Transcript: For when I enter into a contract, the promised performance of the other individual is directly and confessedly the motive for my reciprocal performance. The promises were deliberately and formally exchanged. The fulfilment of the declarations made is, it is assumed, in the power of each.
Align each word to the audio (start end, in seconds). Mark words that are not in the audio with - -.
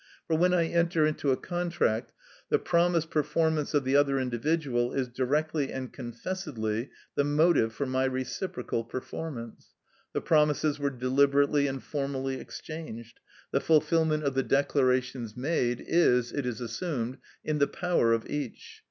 For 0.25 0.35
when 0.35 0.51
I 0.51 0.65
enter 0.65 1.05
into 1.05 1.31
a 1.31 1.37
contract, 1.37 2.11
the 2.49 2.57
promised 2.57 3.11
performance 3.11 3.75
of 3.75 3.83
the 3.83 3.95
other 3.95 4.17
individual 4.19 4.93
is 4.93 5.07
directly 5.07 5.71
and 5.71 5.93
confessedly 5.93 6.89
the 7.13 7.23
motive 7.23 7.71
for 7.71 7.85
my 7.85 8.05
reciprocal 8.05 8.83
performance. 8.83 9.75
The 10.13 10.21
promises 10.21 10.79
were 10.79 10.89
deliberately 10.89 11.67
and 11.67 11.83
formally 11.83 12.39
exchanged. 12.39 13.19
The 13.51 13.61
fulfilment 13.61 14.23
of 14.23 14.33
the 14.33 14.41
declarations 14.41 15.37
made 15.37 15.85
is, 15.87 16.31
it 16.31 16.47
is 16.47 16.61
assumed, 16.61 17.19
in 17.45 17.59
the 17.59 17.67
power 17.67 18.11
of 18.11 18.27
each. 18.27 18.79